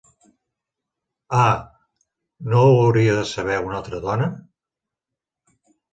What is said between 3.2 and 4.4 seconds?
saber una altra dona?